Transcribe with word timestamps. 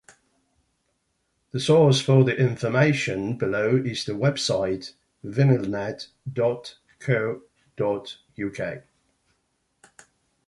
The 1.51 1.59
source 1.59 2.01
for 2.01 2.23
the 2.23 2.35
information 2.35 3.37
below 3.37 3.75
is 3.77 4.03
the 4.03 4.13
website 4.13 4.93
vinylnet 5.23 6.07
dot 6.33 6.79
co 6.97 7.43
dot 7.77 8.17
uk. 8.43 8.83